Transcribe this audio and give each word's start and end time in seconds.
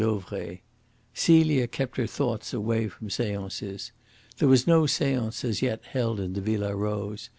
Dauvray. 0.03 0.61
Celia 1.13 1.67
kept 1.67 1.97
her 1.97 2.07
thoughts 2.07 2.53
away 2.55 2.87
from 2.87 3.11
seances. 3.11 3.91
There 4.39 4.49
was 4.49 4.65
no 4.65 4.87
seance 4.87 5.45
as 5.45 5.61
yet 5.61 5.81
held 5.91 6.19
in 6.19 6.33
the 6.33 6.41
Villa 6.41 6.75
Rose. 6.75 7.29